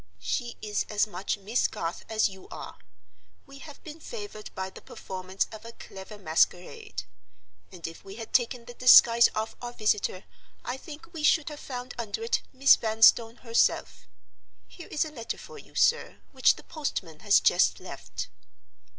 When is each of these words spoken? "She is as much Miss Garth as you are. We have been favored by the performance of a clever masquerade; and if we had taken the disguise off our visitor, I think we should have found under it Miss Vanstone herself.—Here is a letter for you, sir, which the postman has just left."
"She 0.17 0.57
is 0.63 0.83
as 0.89 1.05
much 1.05 1.37
Miss 1.37 1.67
Garth 1.67 2.05
as 2.09 2.27
you 2.27 2.47
are. 2.49 2.79
We 3.45 3.59
have 3.59 3.83
been 3.83 3.99
favored 3.99 4.49
by 4.55 4.71
the 4.71 4.81
performance 4.81 5.45
of 5.51 5.63
a 5.63 5.73
clever 5.73 6.17
masquerade; 6.17 7.03
and 7.71 7.85
if 7.85 8.03
we 8.03 8.15
had 8.15 8.33
taken 8.33 8.65
the 8.65 8.73
disguise 8.73 9.29
off 9.35 9.55
our 9.61 9.73
visitor, 9.73 10.23
I 10.65 10.77
think 10.77 11.13
we 11.13 11.21
should 11.21 11.49
have 11.49 11.59
found 11.59 11.93
under 11.99 12.23
it 12.23 12.41
Miss 12.51 12.77
Vanstone 12.77 13.41
herself.—Here 13.45 14.87
is 14.87 15.05
a 15.05 15.11
letter 15.11 15.37
for 15.37 15.59
you, 15.59 15.75
sir, 15.75 16.17
which 16.31 16.55
the 16.55 16.63
postman 16.63 17.19
has 17.19 17.39
just 17.39 17.79
left." 17.79 18.27